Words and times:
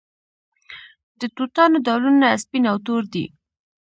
د 1.19 1.21
توتانو 1.37 1.77
ډولونه 1.85 2.27
سپین 2.43 2.63
او 2.71 2.77
تور 2.85 3.03
دي. 3.13 3.25